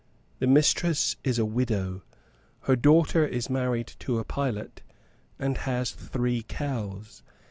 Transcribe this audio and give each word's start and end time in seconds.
The 0.39 0.47
mistress 0.47 1.15
is 1.23 1.37
a 1.37 1.45
widow, 1.45 2.01
her 2.61 2.75
daughter 2.75 3.23
is 3.23 3.51
married 3.51 3.85
to 3.99 4.17
a 4.17 4.23
pilot, 4.23 4.81
and 5.37 5.55
has 5.59 5.91
three 5.91 6.41
cows. 6.47 7.21